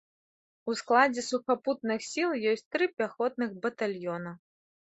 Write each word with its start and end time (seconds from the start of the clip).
У 0.71 0.73
складзе 0.79 1.21
сухапутных 1.31 1.99
сіл 2.09 2.29
ёсць 2.55 2.67
тры 2.73 2.85
пяхотных 2.99 3.55
батальёна. 3.69 4.37